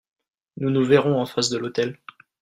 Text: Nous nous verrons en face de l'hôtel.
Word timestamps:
Nous 0.57 0.71
nous 0.71 0.83
verrons 0.83 1.21
en 1.21 1.27
face 1.27 1.49
de 1.51 1.59
l'hôtel. 1.59 1.99